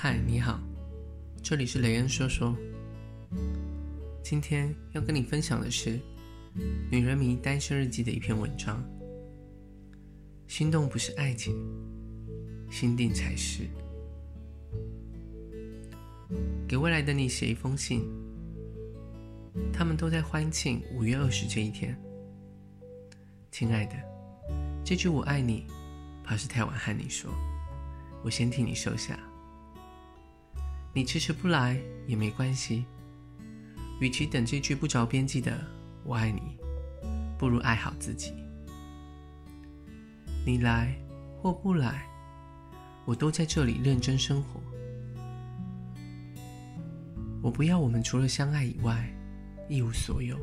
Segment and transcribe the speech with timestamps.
[0.00, 0.60] 嗨，你好，
[1.42, 2.56] 这里是雷恩说说。
[4.22, 5.90] 今天要跟你分享的是
[6.88, 8.80] 《女人迷单身日记》的一篇文章。
[10.46, 11.52] 心动不是爱情，
[12.70, 13.64] 心定才是。
[16.68, 18.08] 给未来的你写一封信。
[19.72, 22.00] 他们都在欢庆五月二十这一天。
[23.50, 23.96] 亲爱的，
[24.84, 25.66] 这句“我爱你”，
[26.22, 27.28] 怕是太晚和你说，
[28.22, 29.18] 我先替你收下。
[30.94, 32.84] 你迟迟不来也没关系，
[34.00, 35.56] 与其等这句不着边际的
[36.02, 36.40] “我爱你”，
[37.38, 38.32] 不如爱好自己。
[40.44, 40.98] 你来
[41.40, 42.04] 或不来，
[43.04, 44.60] 我都在这里认真生活。
[47.42, 49.08] 我不要我们除了相爱以外
[49.68, 50.36] 一无所有。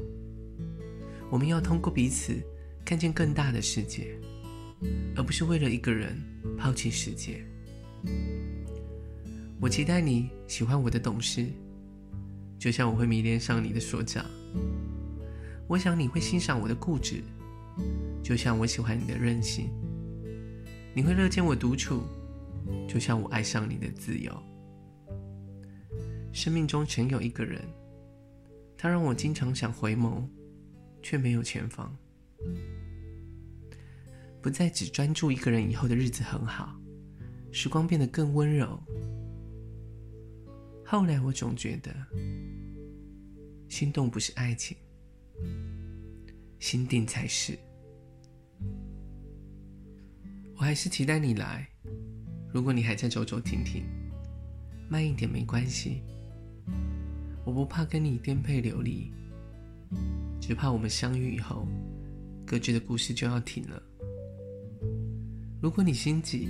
[1.29, 2.39] 我们要通过彼此
[2.85, 4.17] 看见更大的世界，
[5.15, 6.17] 而不是为了一个人
[6.57, 7.43] 抛弃世界。
[9.61, 11.47] 我期待你喜欢我的懂事，
[12.59, 14.23] 就像我会迷恋上你的说教。
[15.67, 17.23] 我想你会欣赏我的固执，
[18.21, 19.69] 就像我喜欢你的任性。
[20.93, 22.03] 你会乐见我独处，
[22.87, 24.31] 就像我爱上你的自由。
[26.33, 27.61] 生命中曾有一个人，
[28.77, 30.21] 他让我经常想回眸，
[31.01, 31.95] 却没有前方。
[34.41, 36.77] 不再只专注一个人以后的日子很好，
[37.51, 38.79] 时光变得更温柔。
[40.87, 41.91] 后来我总觉得，
[43.67, 44.77] 心动不是爱情，
[46.59, 47.57] 心定才是。
[50.55, 51.67] 我还是期待你来。
[52.53, 53.83] 如果你还在走走停停，
[54.87, 56.03] 慢一点没关系。
[57.43, 59.11] 我不怕跟你颠沛流离，
[60.39, 61.67] 只怕我们相遇以后，
[62.45, 63.81] 各自的故事就要停了。
[65.59, 66.47] 如果你心急，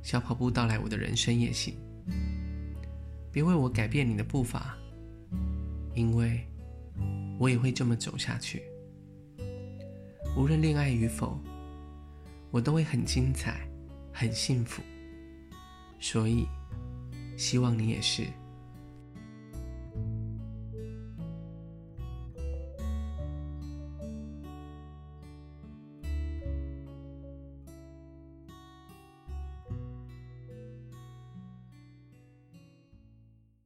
[0.00, 1.74] 小跑步到来我的人生也行。
[3.36, 4.74] 别为我改变你的步伐，
[5.92, 6.40] 因为
[7.38, 8.62] 我也会这么走下去。
[10.34, 11.38] 无论恋爱与否，
[12.50, 13.60] 我都会很精彩、
[14.10, 14.82] 很幸福。
[16.00, 16.46] 所以，
[17.36, 18.24] 希望你也是。